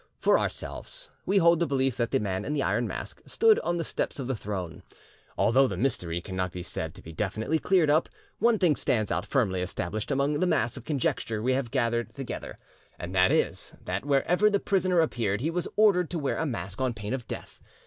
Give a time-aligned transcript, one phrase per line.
[0.19, 3.77] For ourselves, we hold the belief that the Man in the Iron Mask stood on
[3.77, 4.81] the steps of the throne.
[5.37, 8.09] Although the mystery cannot be said to be definitely cleared up,
[8.39, 12.57] one thing stands out firmly established among the mass of conjecture we have collected together,
[12.97, 16.81] and that is, that wherever the prisoner appeared he was ordered to wear a mask
[16.81, 17.61] on pain of death.